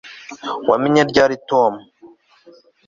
[0.69, 1.73] wamenye ryari tom